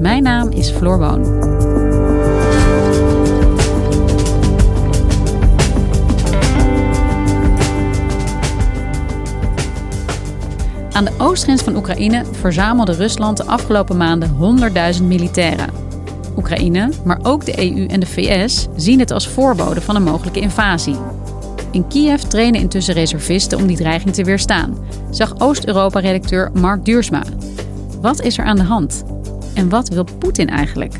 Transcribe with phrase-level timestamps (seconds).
[0.00, 1.42] Mijn naam is Floor Boon.
[10.92, 14.58] Aan de oostgrens van Oekraïne verzamelde Rusland de afgelopen maanden
[14.98, 15.70] 100.000 militairen.
[16.36, 20.40] Oekraïne, maar ook de EU en de VS zien het als voorbode van een mogelijke
[20.40, 20.96] invasie.
[21.70, 24.78] In Kiev trainen intussen reservisten om die dreiging te weerstaan,
[25.10, 27.22] zag Oost-Europa-redacteur Mark Duursma.
[28.00, 29.13] Wat is er aan de hand?
[29.54, 30.94] En wat wil Poetin eigenlijk?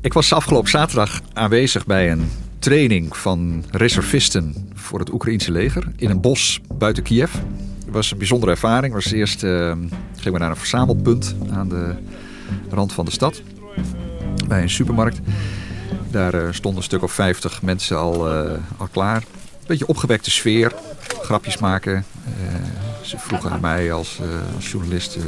[0.00, 6.10] Ik was afgelopen zaterdag aanwezig bij een training van reservisten voor het Oekraïense leger in
[6.10, 7.32] een bos buiten Kiev.
[7.84, 8.94] Het was een bijzondere ervaring.
[8.94, 9.72] Was eerst uh,
[10.24, 11.94] gingen we naar een verzamelpunt aan de
[12.70, 13.42] rand van de stad
[14.48, 15.20] bij een supermarkt.
[16.10, 19.16] Daar uh, stonden een stuk of 50 mensen al, uh, al klaar.
[19.16, 20.72] Een beetje opgewekte sfeer,
[21.22, 22.04] grapjes maken.
[23.02, 24.20] ze vroegen aan mij als,
[24.56, 25.18] als journalist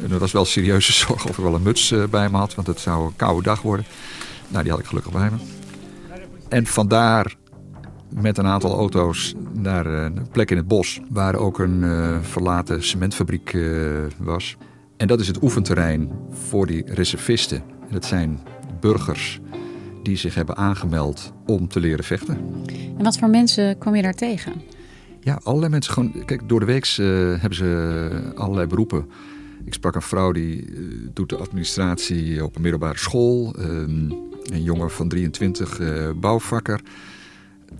[0.00, 2.66] dat was wel serieuze zorg of ik wel een muts eh, bij me had, want
[2.66, 3.86] het zou een koude dag worden.
[4.48, 5.36] Nou, die had ik gelukkig bij me.
[6.48, 7.34] En vandaar
[8.20, 12.16] met een aantal auto's naar eh, een plek in het bos waar ook een uh,
[12.20, 14.56] verlaten cementfabriek uh, was.
[14.96, 17.62] En dat is het oefenterrein voor die reservisten.
[17.90, 18.40] Dat zijn
[18.80, 19.40] burgers
[20.02, 22.38] die zich hebben aangemeld om te leren vechten.
[22.98, 24.52] En wat voor mensen kom je daar tegen?
[25.20, 25.92] Ja, allerlei mensen.
[25.92, 26.86] Gewoon, kijk, door de week
[27.40, 29.10] hebben ze allerlei beroepen.
[29.64, 33.54] Ik sprak een vrouw die uh, doet de administratie op een middelbare school.
[33.58, 34.14] Um,
[34.52, 36.80] een jongen van 23, uh, bouwvakker.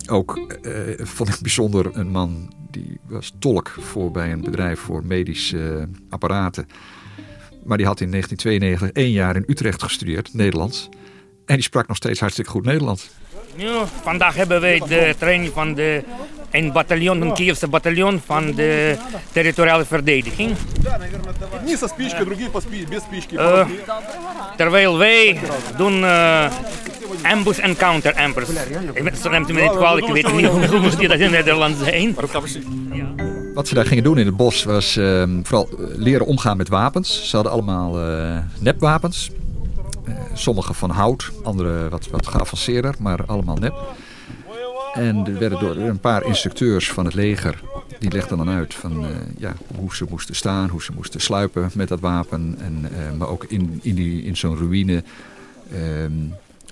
[0.09, 5.05] Ook uh, vond ik bijzonder een man die was tolk voor bij een bedrijf voor
[5.05, 6.67] medische apparaten.
[7.63, 10.89] Maar die had in 1992 één jaar in Utrecht gestudeerd, Nederlands.
[11.45, 13.09] En die sprak nog steeds hartstikke goed Nederlands.
[13.55, 16.03] Ja, vandaag hebben wij de training van de,
[16.51, 18.97] een bataljon, een Kievse bataljon van de
[19.31, 20.51] territoriale verdediging.
[23.31, 23.67] Uh,
[24.57, 25.39] terwijl wij
[25.77, 26.51] doen uh,
[27.21, 28.47] ambush en counter ambush.
[29.21, 31.77] Zo neemt u me niet kwalijk, ik weet niet hoe moest die dat in Nederland
[31.77, 32.15] zijn.
[33.53, 37.29] Wat ze daar gingen doen in het bos was uh, vooral leren omgaan met wapens.
[37.29, 39.29] Ze hadden allemaal uh, nepwapens.
[40.07, 43.73] Uh, sommige van hout, andere wat, wat geavanceerder, maar allemaal nep.
[44.97, 47.59] En er werden door een paar instructeurs van het leger,
[47.99, 51.69] die legden dan uit van, uh, ja, hoe ze moesten staan, hoe ze moesten sluipen
[51.73, 52.55] met dat wapen.
[52.59, 55.03] En, uh, maar ook in, in, die, in zo'n ruïne,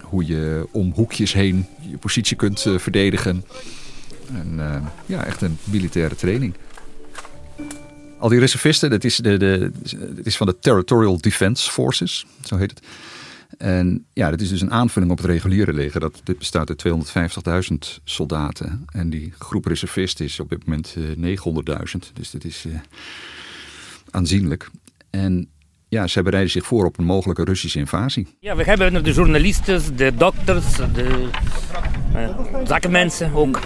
[0.02, 3.44] hoe je om hoekjes heen je positie kunt verdedigen.
[4.34, 4.59] En
[5.06, 6.53] ja, echt een militaire training.
[8.19, 9.72] Al die reservisten, dat is, de, de,
[10.16, 12.81] het is van de Territorial Defense Forces, zo heet het.
[13.58, 16.00] En ja, dat is dus een aanvulling op het reguliere leger.
[16.00, 16.84] Dat, dit bestaat uit
[17.72, 18.86] 250.000 soldaten.
[18.92, 22.14] En die groep reservisten is op dit moment uh, 900.000.
[22.14, 22.74] Dus dat is uh,
[24.12, 24.70] aanzienlijk.
[25.10, 25.50] En
[25.88, 28.28] ja, zij bereiden zich voor op een mogelijke Russische invasie.
[28.40, 31.30] Ja, we hebben de journalisten, de dokters, de
[32.16, 32.30] uh,
[32.64, 33.60] zakenmensen ook.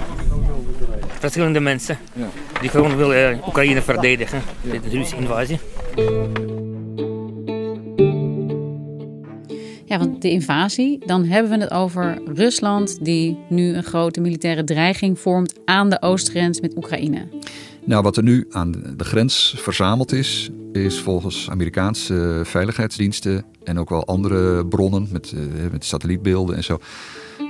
[1.19, 2.29] Verschillende mensen ja.
[2.61, 5.59] die gewoon willen Oekraïne verdedigen tegen de Russische invasie.
[9.89, 14.63] Ja, want de invasie, dan hebben we het over Rusland die nu een grote militaire
[14.63, 17.27] dreiging vormt aan de oostgrens met Oekraïne.
[17.85, 23.89] Nou, wat er nu aan de grens verzameld is, is volgens Amerikaanse veiligheidsdiensten en ook
[23.89, 25.41] wel andere bronnen met, uh,
[25.71, 26.79] met satellietbeelden en zo,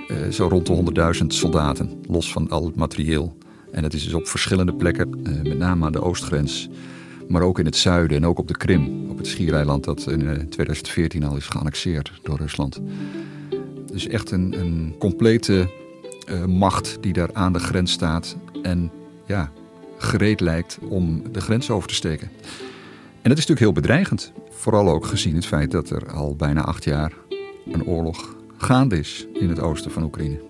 [0.07, 3.37] uh, zo rond de 100.000 soldaten, los van al het materieel.
[3.71, 6.69] En dat is dus op verschillende plekken, uh, met name aan de oostgrens,
[7.29, 10.49] maar ook in het zuiden en ook op de Krim, op het schiereiland dat in
[10.49, 12.81] 2014 al is geannexeerd door Rusland.
[13.91, 15.71] Dus echt een, een complete
[16.29, 18.91] uh, macht die daar aan de grens staat en
[19.25, 19.51] ja,
[19.97, 22.29] gereed lijkt om de grens over te steken.
[23.21, 24.31] En dat is natuurlijk heel bedreigend.
[24.49, 27.13] Vooral ook gezien het feit dat er al bijna acht jaar
[27.71, 30.41] een oorlog gaande is in het oosten van Oekraïne.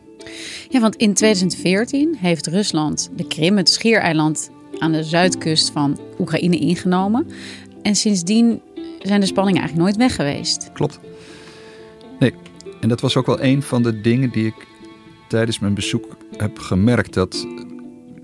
[0.69, 4.49] Ja, want in 2014 heeft Rusland de Krim, het schiereiland
[4.79, 7.27] aan de zuidkust van Oekraïne ingenomen.
[7.81, 8.61] En sindsdien
[9.01, 10.69] zijn de spanningen eigenlijk nooit weg geweest.
[10.73, 10.99] Klopt.
[12.19, 12.33] Nee,
[12.81, 14.67] en dat was ook wel een van de dingen die ik
[15.27, 17.13] tijdens mijn bezoek heb gemerkt.
[17.13, 17.47] Dat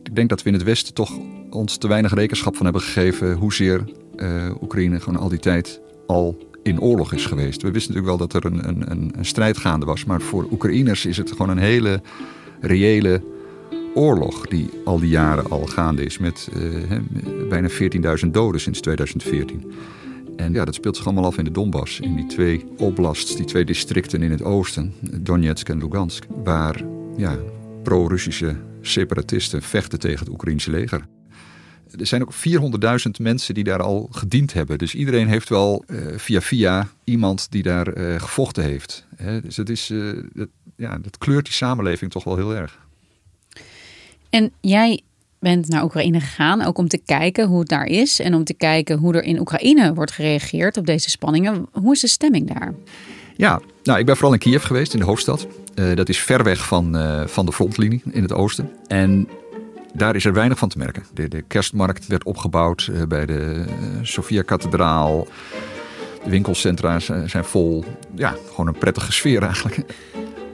[0.04, 1.12] ik denk dat we in het Westen toch
[1.50, 3.84] ons te weinig rekenschap van hebben gegeven hoezeer
[4.16, 7.62] uh, Oekraïne gewoon al die tijd al in oorlog is geweest.
[7.62, 11.06] We wisten natuurlijk wel dat er een, een, een strijd gaande was, maar voor Oekraïners
[11.06, 12.02] is het gewoon een hele
[12.62, 13.22] reële
[13.96, 17.00] oorlog die al die jaren al gaande is met uh,
[17.50, 19.74] bijna 14.000 doden sinds 2014.
[20.36, 23.46] En ja, dat speelt zich allemaal af in de Donbass, in die twee oblasts, die
[23.46, 26.82] twee districten in het oosten, Donetsk en Lugansk, waar
[27.18, 27.38] ja,
[27.84, 31.06] pro-Russische separatisten vechten tegen het Oekraïnse leger.
[32.00, 32.34] Er zijn ook
[33.06, 34.78] 400.000 mensen die daar al gediend hebben.
[34.78, 39.08] Dus iedereen heeft wel uh, via via iemand die daar uh, gevochten heeft.
[39.42, 39.92] Dus het is,
[40.76, 42.85] ja, dat kleurt die samenleving toch wel heel erg.
[44.36, 45.02] En jij
[45.40, 48.54] bent naar Oekraïne gegaan, ook om te kijken hoe het daar is en om te
[48.54, 51.68] kijken hoe er in Oekraïne wordt gereageerd op deze spanningen.
[51.72, 52.74] Hoe is de stemming daar?
[53.36, 55.48] Ja, nou, ik ben vooral in Kiev geweest, in de hoofdstad.
[55.76, 58.70] Uh, dat is ver weg van, uh, van de frontlinie in het oosten.
[58.88, 59.28] En
[59.94, 61.04] daar is er weinig van te merken.
[61.14, 63.66] De, de kerstmarkt werd opgebouwd uh, bij de
[64.02, 65.28] Sofia-kathedraal.
[66.24, 67.84] De winkelcentra zijn vol.
[68.16, 69.86] Ja, gewoon een prettige sfeer eigenlijk.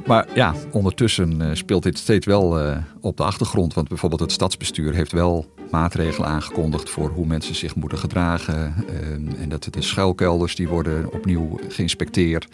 [0.05, 3.73] Maar ja, ondertussen uh, speelt dit steeds wel uh, op de achtergrond.
[3.73, 8.85] Want bijvoorbeeld het stadsbestuur heeft wel maatregelen aangekondigd voor hoe mensen zich moeten gedragen.
[8.89, 12.47] Uh, en dat de schuilkelders die worden opnieuw geïnspecteerd.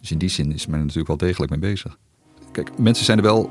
[0.00, 1.98] Dus in die zin is men er natuurlijk wel degelijk mee bezig.
[2.52, 3.50] Kijk, mensen zijn er wel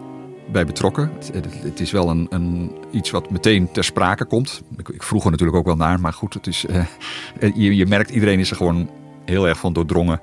[0.51, 1.11] bij betrokken.
[1.33, 4.61] Het, het is wel een, een, iets wat meteen ter sprake komt.
[4.77, 6.65] Ik, ik, vroeg er natuurlijk ook wel naar, maar goed, het is,
[7.55, 8.89] je, je merkt iedereen is er gewoon
[9.25, 10.21] heel erg van doordrongen.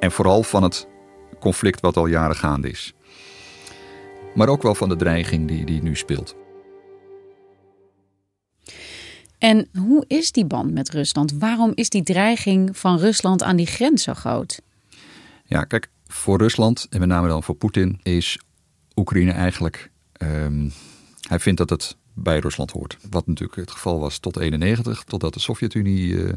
[0.00, 0.88] En vooral van het
[1.38, 2.94] conflict wat al jaren gaande is.
[4.34, 6.36] Maar ook wel van de dreiging die, die nu speelt.
[9.38, 11.32] En hoe is die band met Rusland?
[11.32, 14.60] Waarom is die dreiging van Rusland aan die grens zo groot?
[15.44, 18.38] Ja, kijk, voor Rusland en met name dan voor Poetin is
[18.96, 19.90] Oekraïne eigenlijk.
[20.22, 20.72] Um,
[21.28, 22.96] hij vindt dat het bij Rusland hoort.
[23.10, 26.32] Wat natuurlijk het geval was tot 91, totdat de Sovjet-Unie uh,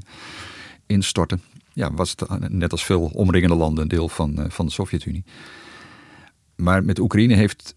[0.85, 1.39] instortte
[1.77, 5.23] ja, was het net als veel omringende landen een deel van, van de Sovjet-Unie.
[6.55, 7.75] Maar met Oekraïne heeft,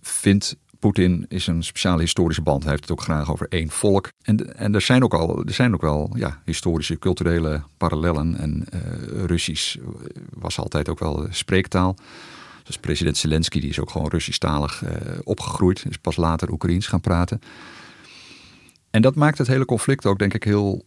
[0.00, 2.62] vindt Poetin is een speciale historische band.
[2.62, 4.08] Hij heeft het ook graag over één volk.
[4.22, 8.36] En, en er zijn ook al er zijn ook wel ja, historische, culturele parallellen.
[8.38, 9.76] En uh, Russisch
[10.30, 11.96] was altijd ook wel spreektaal.
[12.62, 14.84] Dus president Zelensky die is ook gewoon Russisch-talig
[15.22, 15.84] opgegroeid.
[15.88, 17.40] Is pas later Oekraïens gaan praten.
[18.90, 20.84] En dat maakt het hele conflict ook denk ik heel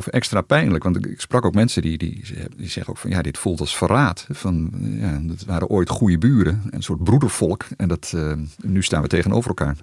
[0.00, 0.84] of extra pijnlijk.
[0.84, 2.24] Want ik sprak ook mensen die, die,
[2.56, 4.26] die zeggen ook van ja, dit voelt als verraad.
[4.30, 7.66] Van, ja, dat waren ooit goede buren, een soort broedervolk.
[7.76, 8.32] En dat, uh,
[8.62, 9.76] nu staan we tegenover elkaar.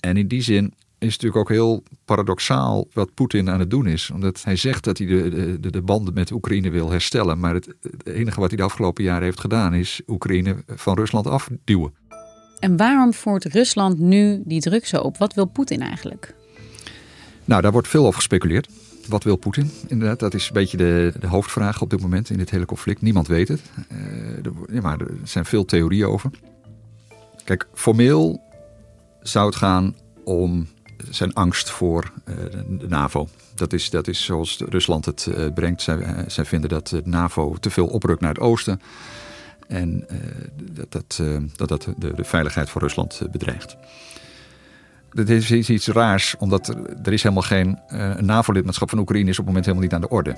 [0.00, 3.86] En in die zin is het natuurlijk ook heel paradoxaal wat Poetin aan het doen
[3.86, 4.10] is.
[4.10, 7.40] Omdat hij zegt dat hij de, de, de banden met Oekraïne wil herstellen.
[7.40, 11.26] Maar het, het enige wat hij de afgelopen jaren heeft gedaan is Oekraïne van Rusland
[11.26, 11.94] afduwen.
[12.58, 15.18] En waarom voert Rusland nu die druk zo op?
[15.18, 16.34] Wat wil Poetin eigenlijk?
[17.44, 18.68] Nou, daar wordt veel over gespeculeerd.
[19.08, 19.70] Wat wil Poetin?
[19.86, 23.02] Inderdaad, dat is een beetje de, de, hoofdvraag op dit moment in dit hele conflict.
[23.02, 23.60] Niemand weet het.
[23.92, 26.30] Uh, er, maar er zijn veel theorieën over.
[27.44, 28.40] Kijk, formeel
[29.20, 30.68] zou het gaan om
[31.10, 32.36] zijn angst voor uh,
[32.78, 33.28] de NAVO.
[33.54, 35.82] Dat is, dat is zoals Rusland het uh, brengt.
[35.82, 38.80] Zij, zij, vinden dat de NAVO te veel oprukt naar het oosten.
[39.68, 40.06] En
[40.72, 41.22] dat dat,
[41.56, 43.76] dat, dat de, de, veiligheid van Rusland bedreigt.
[45.12, 46.68] Dat is iets raars, omdat
[47.02, 50.00] er, is helemaal geen uh, NAVO-lidmaatschap van Oekraïne is op het moment helemaal niet aan
[50.00, 50.36] de orde.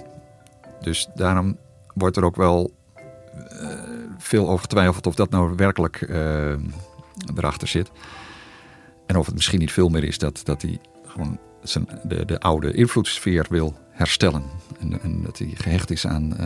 [0.81, 1.57] Dus daarom
[1.95, 2.71] wordt er ook wel
[3.37, 3.69] uh,
[4.19, 6.53] veel over getwijfeld of dat nou werkelijk uh,
[7.37, 7.91] erachter zit.
[9.07, 12.41] En of het misschien niet veel meer is dat, dat hij gewoon zijn, de, de
[12.41, 14.43] oude invloedssfeer wil herstellen.
[14.81, 16.37] En, en dat hij gehecht is aan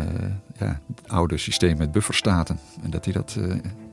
[0.58, 2.58] ja, het oude systeem met bufferstaten.
[2.82, 3.36] En dat hij dat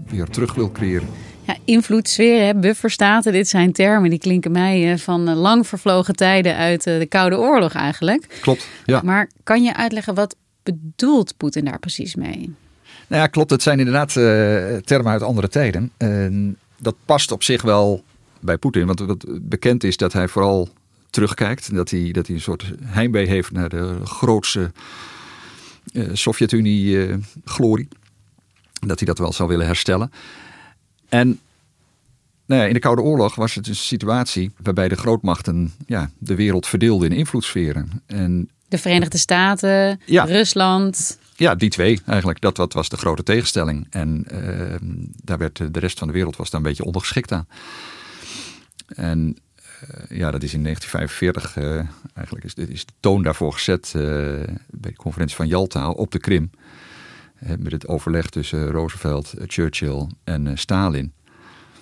[0.05, 1.07] weer terug wil creëren.
[1.47, 6.55] Ja, invloedssfeer, bufferstaten, dit zijn termen die klinken mij eh, van eh, lang vervlogen tijden
[6.55, 8.37] uit eh, de Koude Oorlog eigenlijk.
[8.41, 9.01] Klopt, ja.
[9.03, 12.53] Maar kan je uitleggen wat bedoelt Poetin daar precies mee?
[13.07, 13.49] Nou ja, klopt.
[13.49, 14.25] Het zijn inderdaad uh,
[14.77, 15.91] termen uit andere tijden.
[15.97, 18.03] Uh, dat past op zich wel
[18.39, 18.85] bij Poetin.
[18.85, 20.69] Want wat bekend is dat hij vooral
[21.09, 21.75] terugkijkt.
[21.75, 24.71] Dat hij, dat hij een soort heimwee heeft naar de grootste
[25.93, 27.87] uh, Sovjet-Unie-glorie
[28.87, 30.11] dat hij dat wel zou willen herstellen.
[31.19, 31.39] En
[32.45, 36.35] nou ja, in de Koude Oorlog was het een situatie waarbij de grootmachten ja, de
[36.35, 38.01] wereld verdeelden in invloedssferen.
[38.05, 41.19] En, de Verenigde Staten, ja, Rusland.
[41.35, 42.41] Ja, die twee eigenlijk.
[42.41, 43.87] Dat, dat was de grote tegenstelling.
[43.89, 44.75] En uh,
[45.23, 47.47] daar werd de rest van de wereld was daar een beetje ondergeschikt aan.
[48.87, 49.37] En
[50.09, 51.57] ja, dat is in 1945
[52.13, 53.91] eigenlijk is, is de toon daarvoor gezet
[54.69, 56.49] bij de conferentie van Yalta op de Krim.
[57.59, 61.13] Met het overleg tussen Roosevelt, Churchill en Stalin.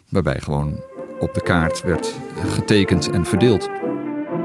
[0.10, 0.84] Waarbij gewoon
[1.20, 3.70] op de kaart werd getekend en verdeeld.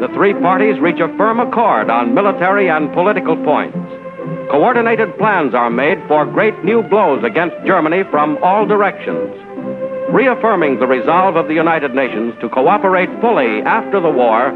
[0.00, 3.76] The three parties reach a firm accord on military and political points.
[4.48, 9.30] Coordinated plans are made for great new blows against Germany from all directions.
[10.12, 14.52] Reaffirming the resolve of the United Nations to cooperate fully after the war,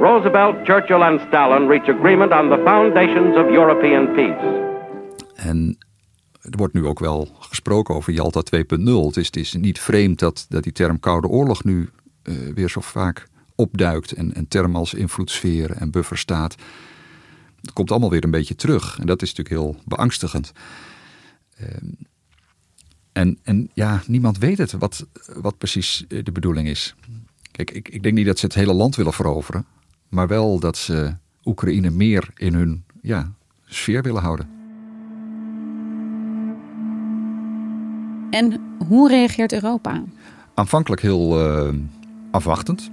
[0.00, 4.66] Roosevelt, Churchill and Stalin reach agreement on the foundations of European peace.
[5.36, 5.75] En
[6.50, 8.84] er wordt nu ook wel gesproken over Jalta 2.0.
[9.06, 11.90] Het is, het is niet vreemd dat, dat die term Koude Oorlog nu
[12.22, 14.12] uh, weer zo vaak opduikt.
[14.12, 16.54] En, en termen als invloedssfeer en bufferstaat.
[17.60, 18.98] Het komt allemaal weer een beetje terug.
[18.98, 20.52] En dat is natuurlijk heel beangstigend.
[21.60, 21.68] Uh,
[23.12, 26.94] en, en ja, niemand weet het wat, wat precies de bedoeling is.
[27.50, 29.66] Kijk, ik, ik denk niet dat ze het hele land willen veroveren.
[30.08, 33.32] Maar wel dat ze Oekraïne meer in hun ja,
[33.66, 34.55] sfeer willen houden.
[38.30, 40.02] En hoe reageert Europa?
[40.54, 41.74] Aanvankelijk heel uh,
[42.30, 42.90] afwachtend.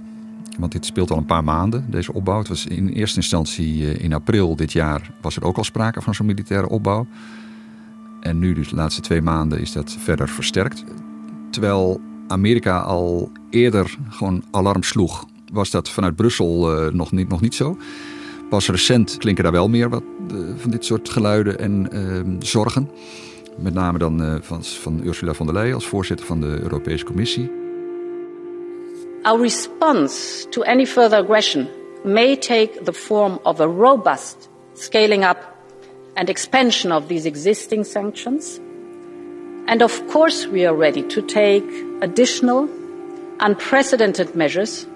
[0.58, 2.38] Want dit speelt al een paar maanden, deze opbouw.
[2.38, 6.02] Het was in eerste instantie uh, in april dit jaar was er ook al sprake
[6.02, 7.06] van zo'n militaire opbouw.
[8.20, 10.84] En nu, dus de laatste twee maanden, is dat verder versterkt.
[11.50, 17.40] Terwijl Amerika al eerder gewoon alarm sloeg, was dat vanuit Brussel uh, nog, niet, nog
[17.40, 17.78] niet zo.
[18.48, 20.02] Pas recent klinken daar wel meer wat,
[20.56, 22.88] van dit soort geluiden en ehm, zorgen.
[23.56, 27.04] Met name dan uh, van, van Ursula von der Leyen als voorzitter van de Europese
[27.04, 27.50] Commissie.
[29.22, 31.68] Our response to any further aggression
[32.02, 35.36] may take the form of a robust scaling up
[36.14, 38.60] and expansion of these existing sanctions.
[39.66, 41.64] And of course, we are ready to take
[42.00, 42.68] additional,
[43.40, 44.86] unprecedented measures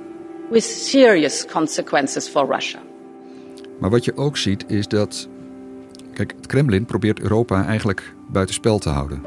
[0.50, 2.78] with serious consequences for Russia.
[3.78, 5.28] Maar wat je ook ziet is dat.
[6.18, 9.22] Kijk, het Kremlin probeert Europa eigenlijk buitenspel te houden.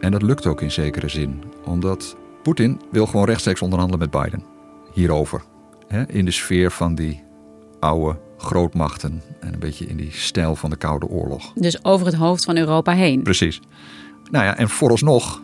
[0.00, 4.44] En dat lukt ook in zekere zin, omdat Poetin wil gewoon rechtstreeks onderhandelen met Biden
[4.92, 5.42] hierover.
[5.86, 7.22] Hè, in de sfeer van die
[7.80, 11.52] oude grootmachten en een beetje in die stijl van de Koude Oorlog.
[11.54, 13.22] Dus over het hoofd van Europa heen.
[13.22, 13.60] Precies.
[14.30, 15.42] Nou ja, en vooralsnog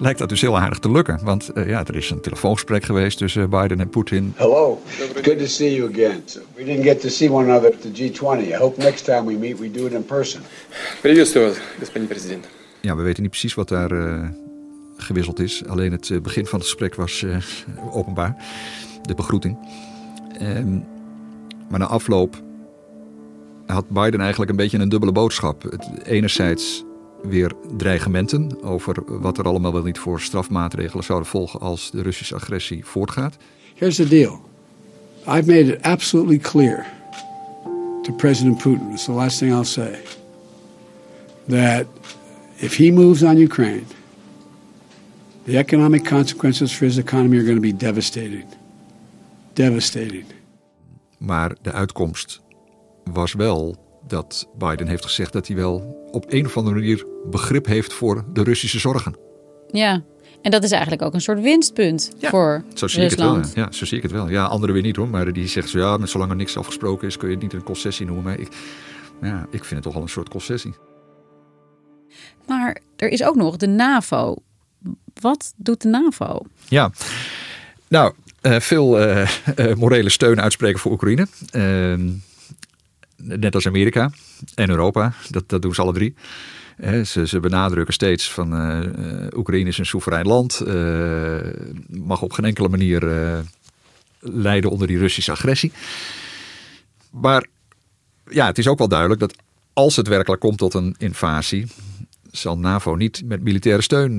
[0.00, 1.18] lijkt dat dus heel aardig te lukken.
[1.22, 4.32] Want uh, ja, er is een telefoongesprek geweest tussen Biden en Poetin.
[4.36, 4.82] Hello,
[5.22, 6.22] good to see you again.
[6.54, 8.48] We didn't get to see one another at the G20.
[8.48, 10.42] I hope next time we meet we do it in person.
[11.00, 12.48] Приветствую господин президент.
[12.80, 14.28] Ja, we weten niet precies wat daar uh,
[14.96, 15.62] gewisseld is.
[15.66, 17.36] Alleen het uh, begin van het gesprek was uh,
[17.90, 18.36] openbaar.
[19.02, 19.56] De begroeting.
[20.42, 20.84] Um,
[21.70, 22.42] maar na afloop
[23.66, 25.62] had Biden eigenlijk een beetje een dubbele boodschap.
[25.62, 26.83] Het, enerzijds
[27.27, 32.35] weer dreigementen over wat er allemaal wel niet voor strafmaatregelen zouden volgen als de Russische
[32.35, 33.37] agressie voortgaat.
[33.75, 34.41] Here's the deal.
[35.27, 36.85] I've made it absolutely clear
[38.03, 39.99] to President Putin, it's the last thing I'll say,
[41.47, 41.85] that
[42.55, 43.85] if he moves on Ukraine,
[45.45, 48.45] the economic consequences for his economy are going to be devastating.
[49.53, 50.25] Devastating.
[51.17, 52.41] Maar de uitkomst
[53.13, 57.65] was wel dat Biden heeft gezegd dat hij wel op een of andere manier begrip
[57.65, 59.15] heeft voor de Russische zorgen.
[59.71, 60.03] Ja,
[60.41, 63.37] en dat is eigenlijk ook een soort winstpunt ja, voor zo zie Rusland.
[63.37, 63.71] Ik het wel, ja.
[63.71, 64.29] zo zie ik het wel.
[64.29, 65.07] Ja, anderen weer niet hoor.
[65.07, 67.53] Maar die zegt zo, ja, met zolang er niks afgesproken is, kun je het niet
[67.53, 68.23] een concessie noemen.
[68.23, 68.47] Maar ik,
[69.21, 70.73] ja, ik vind het toch wel een soort concessie.
[72.47, 74.35] Maar er is ook nog de NAVO.
[75.21, 76.41] Wat doet de NAVO?
[76.67, 76.91] Ja,
[77.87, 81.27] nou, uh, veel uh, uh, morele steun uitspreken voor Oekraïne.
[83.17, 84.11] Net als Amerika
[84.55, 85.13] en Europa.
[85.29, 86.15] Dat, dat doen ze alle drie.
[87.05, 90.61] Ze, ze, benadrukken steeds van uh, Oekraïne is een soeverein land.
[90.67, 91.37] Uh,
[91.87, 93.39] mag op geen enkele manier uh,
[94.19, 95.71] lijden onder die Russische agressie.
[97.11, 97.45] Maar
[98.29, 99.35] ja, het is ook wel duidelijk dat
[99.73, 101.67] als het werkelijk komt tot een invasie,
[102.31, 104.11] zal NAVO niet met militaire steun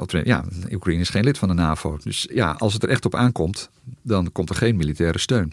[0.00, 0.28] optreden.
[0.28, 1.98] Ja, Oekraïne is geen lid van de NAVO.
[2.02, 3.70] Dus ja, als het er echt op aankomt,
[4.02, 5.52] dan komt er geen militaire steun.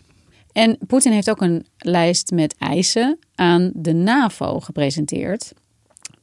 [0.58, 5.54] En Poetin heeft ook een lijst met eisen aan de NAVO gepresenteerd.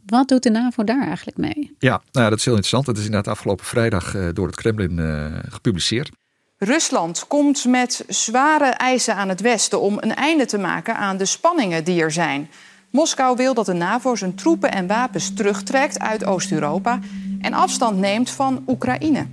[0.07, 1.77] Wat doet de NAVO daar eigenlijk mee?
[1.79, 2.87] Ja, nou, dat is heel interessant.
[2.87, 6.11] Het is inderdaad afgelopen vrijdag uh, door het Kremlin uh, gepubliceerd.
[6.59, 11.25] Rusland komt met zware eisen aan het Westen om een einde te maken aan de
[11.25, 12.49] spanningen die er zijn.
[12.91, 16.99] Moskou wil dat de NAVO zijn troepen en wapens terugtrekt uit Oost-Europa
[17.41, 19.27] en afstand neemt van Oekraïne.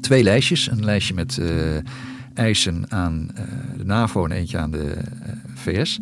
[0.00, 0.70] Twee lijstjes.
[0.70, 1.76] Een lijstje met uh,
[2.36, 3.40] eisen aan uh,
[3.76, 5.98] de NAVO en eentje aan de uh, VS.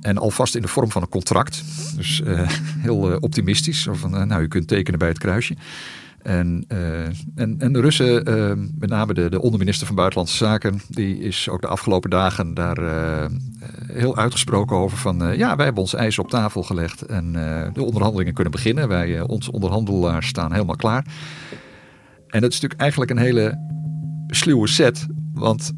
[0.00, 1.64] En alvast in de vorm van een contract.
[1.96, 2.48] Dus uh,
[2.86, 3.88] heel optimistisch.
[3.90, 5.54] Van, nou, u kunt tekenen bij het kruisje.
[6.22, 6.64] En,
[7.34, 8.22] en, en de Russen,
[8.78, 12.78] met name de, de onderminister van Buitenlandse Zaken, die is ook de afgelopen dagen daar
[13.86, 17.32] heel uitgesproken over van ja, wij hebben ons ijs op tafel gelegd en
[17.72, 18.88] de onderhandelingen kunnen beginnen.
[18.88, 21.04] Wij, onze onderhandelaars staan helemaal klaar.
[22.32, 23.71] En dat is natuurlijk eigenlijk een hele
[24.34, 25.72] sluwe set, want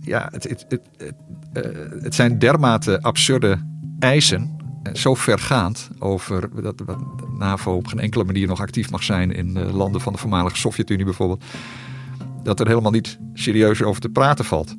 [0.00, 1.14] ja, het, het, het,
[2.02, 3.58] het zijn dermate absurde
[3.98, 4.56] eisen
[4.92, 6.82] zo vergaand over dat,
[7.38, 11.04] NAVO op geen enkele manier nog actief mag zijn in landen van de voormalige Sovjet-Unie
[11.04, 11.44] bijvoorbeeld.
[12.42, 14.74] Dat er helemaal niet serieus over te praten valt.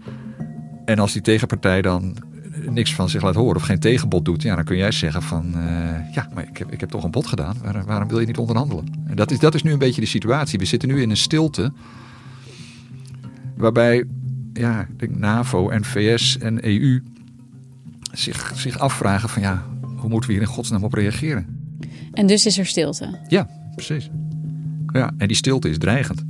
[0.86, 2.16] En als die tegenpartij dan
[2.70, 5.52] niks van zich laat horen of geen tegenbod doet, ja, dan kun jij zeggen van
[6.12, 7.58] ja, maar ik heb, ik heb toch een bod gedaan.
[7.64, 8.86] Waar, waarom wil je niet onderhandelen?
[9.06, 10.60] En dat is, dat is nu een beetje de situatie.
[10.60, 11.72] We zitten nu in een stilte
[13.58, 14.06] waarbij
[14.54, 17.04] ja, ik denk NAVO en VS en EU
[18.12, 21.46] zich, zich afvragen van ja, hoe moeten we hier in godsnaam op reageren?
[22.14, 23.20] En dus is er stilte?
[23.28, 24.10] Ja, precies.
[24.94, 26.24] Ja, en die stilte is dreigend.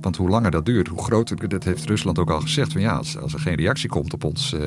[0.00, 2.72] Want hoe langer dat duurt, hoe groter, dat heeft Rusland ook al gezegd.
[2.72, 4.60] Van ja, als, als er geen reactie komt op ons uh,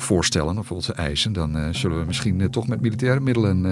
[0.00, 3.62] voorstellen of onze eisen, dan uh, zullen we misschien uh, toch met militaire middelen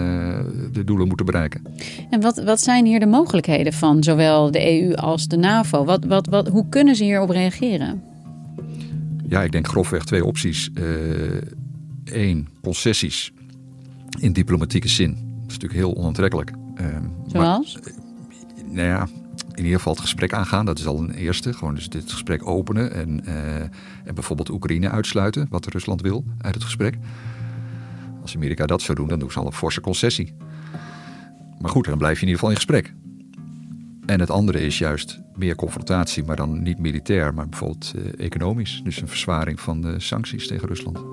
[0.73, 1.63] de doelen moeten bereiken.
[2.11, 5.85] En wat, wat zijn hier de mogelijkheden van zowel de EU als de NAVO?
[5.85, 8.03] Wat, wat, wat, hoe kunnen ze hierop reageren?
[9.29, 10.71] Ja, ik denk grofweg twee opties.
[12.05, 13.33] Eén, concessies
[14.19, 15.11] in diplomatieke zin.
[15.11, 16.53] Dat is natuurlijk heel onaantrekkelijk.
[17.27, 17.79] Zoals?
[17.83, 17.93] Maar,
[18.71, 19.09] nou ja,
[19.57, 20.67] in ieder geval het gesprek aangaan.
[20.67, 21.53] Dat is al een eerste.
[21.53, 23.61] Gewoon dus dit gesprek openen en, uh,
[24.05, 26.97] en bijvoorbeeld Oekraïne uitsluiten, wat Rusland wil uit het gesprek.
[28.23, 30.35] Als Amerika dat zou doen, dan doen ze al een forse concessie.
[31.61, 32.95] Maar goed, dan blijf je in ieder geval in gesprek.
[34.07, 38.81] En het andere is juist meer confrontatie, maar dan niet militair, maar bijvoorbeeld uh, economisch.
[38.85, 41.05] Dus een verzwaring van de sancties tegen Rusland.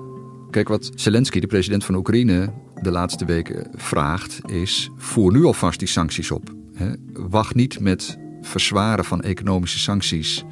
[0.50, 5.78] Kijk, wat Zelensky, de president van Oekraïne, de laatste weken vraagt, is: voer nu alvast
[5.78, 6.54] die sancties op.
[7.12, 10.44] Wacht niet met verzwaren van economische sancties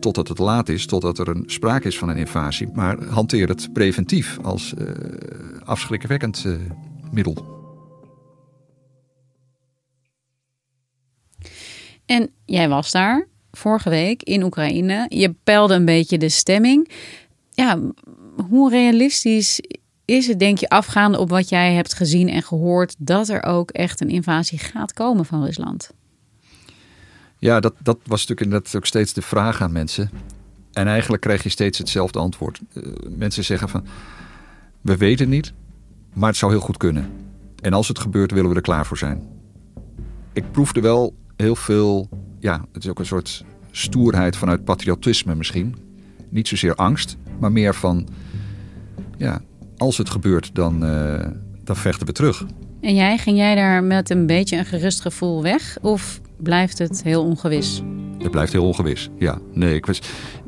[0.00, 3.72] totdat het laat is, totdat er een sprake is van een invasie, maar hanteer het
[3.72, 4.88] preventief als uh,
[5.64, 6.56] afschrikwekkend uh,
[7.10, 7.56] middel.
[12.06, 15.06] En jij was daar vorige week in Oekraïne.
[15.08, 16.90] Je peilde een beetje de stemming.
[17.50, 17.78] Ja,
[18.48, 19.60] hoe realistisch
[20.04, 23.70] is het, denk je, afgaande op wat jij hebt gezien en gehoord, dat er ook
[23.70, 25.90] echt een invasie gaat komen van Rusland?
[27.38, 30.10] Ja, dat, dat was natuurlijk inderdaad ook steeds de vraag aan mensen.
[30.72, 32.60] En eigenlijk krijg je steeds hetzelfde antwoord.
[32.74, 33.86] Uh, mensen zeggen van,
[34.80, 35.52] we weten niet,
[36.14, 37.10] maar het zou heel goed kunnen.
[37.60, 39.22] En als het gebeurt, willen we er klaar voor zijn.
[40.32, 45.76] Ik proefde wel heel veel, ja, het is ook een soort stoerheid vanuit patriotisme misschien.
[46.28, 48.08] Niet zozeer angst, maar meer van
[49.16, 49.40] ja,
[49.76, 51.26] als het gebeurt, dan, uh,
[51.64, 52.44] dan vechten we terug.
[52.80, 55.78] En jij, ging jij daar met een beetje een gerust gevoel weg?
[55.80, 57.82] Of blijft het heel ongewis?
[58.18, 59.38] Het blijft heel ongewis, ja.
[59.52, 60.00] Nee, ik was,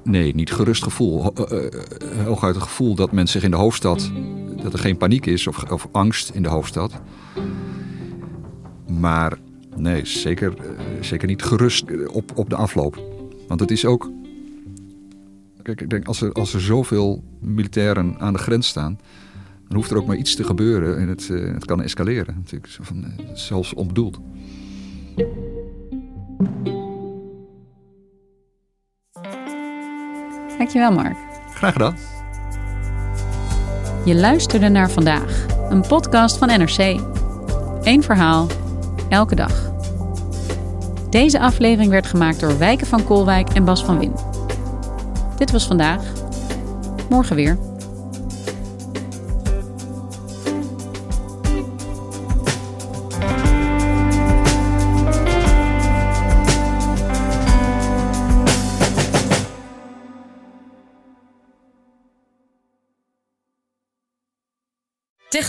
[0.04, 1.22] nee niet gerust gevoel.
[1.22, 1.68] Ho, uh,
[2.24, 4.10] hooguit het gevoel dat men zich in de hoofdstad...
[4.62, 7.00] dat er geen paniek is of, of angst in de hoofdstad.
[9.00, 9.38] Maar
[9.76, 10.54] nee, zeker,
[11.00, 13.02] zeker niet gerust op, op de afloop.
[13.48, 14.10] Want het is ook
[15.62, 18.98] Kijk, ik denk als er, als er zoveel militairen aan de grens staan,
[19.68, 22.34] dan hoeft er ook maar iets te gebeuren en het, het kan escaleren.
[22.34, 24.20] Natuurlijk, van, zelfs onbedoeld.
[30.72, 31.16] Dankjewel, Mark.
[31.54, 31.96] Graag gedaan.
[34.04, 37.00] Je luisterde naar vandaag, een podcast van NRC.
[37.82, 38.46] Eén verhaal,
[39.08, 39.72] elke dag.
[41.08, 44.12] Deze aflevering werd gemaakt door Wijken van Koolwijk en Bas van Win.
[45.36, 46.02] Dit was vandaag.
[47.08, 47.69] Morgen weer.